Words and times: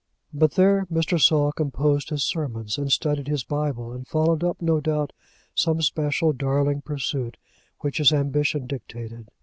But 0.33 0.53
there 0.53 0.87
Mr. 0.91 1.21
Saul 1.21 1.51
composed 1.51 2.09
his 2.09 2.23
sermons, 2.23 2.79
and 2.79 2.91
studied 2.91 3.27
his 3.27 3.43
Bible, 3.43 3.93
and 3.93 4.07
followed 4.07 4.43
up, 4.43 4.59
no 4.59 4.79
doubt, 4.79 5.13
some 5.53 5.79
special 5.83 6.33
darling 6.33 6.81
pursuit 6.81 7.37
which 7.81 7.99
his 7.99 8.11
ambition 8.11 8.65
dictated. 8.65 9.29